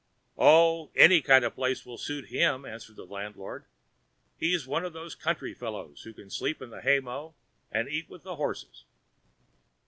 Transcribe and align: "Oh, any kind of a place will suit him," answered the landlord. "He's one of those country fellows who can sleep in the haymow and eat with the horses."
"Oh, 0.39 0.89
any 0.95 1.21
kind 1.21 1.45
of 1.45 1.51
a 1.53 1.55
place 1.55 1.85
will 1.85 1.99
suit 1.99 2.29
him," 2.29 2.65
answered 2.65 2.95
the 2.95 3.05
landlord. 3.05 3.65
"He's 4.35 4.65
one 4.65 4.83
of 4.83 4.93
those 4.93 5.13
country 5.13 5.53
fellows 5.53 6.01
who 6.01 6.11
can 6.15 6.31
sleep 6.31 6.59
in 6.59 6.71
the 6.71 6.81
haymow 6.81 7.35
and 7.71 7.87
eat 7.87 8.09
with 8.09 8.23
the 8.23 8.37
horses." 8.37 8.85